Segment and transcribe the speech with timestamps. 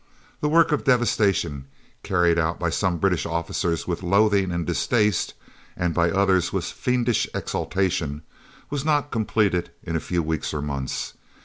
[0.39, 1.65] The work of devastation,
[2.01, 5.35] carried out by some British officers with loathing and distaste,
[5.77, 8.23] and by others with fiendish exultation,
[8.71, 11.13] was not completed in a few weeks or months.